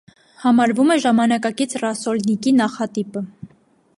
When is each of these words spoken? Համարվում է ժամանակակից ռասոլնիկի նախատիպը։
Համարվում 0.45 0.93
է 0.93 0.97
ժամանակակից 1.03 1.77
ռասոլնիկի 1.83 2.57
նախատիպը։ 2.63 3.27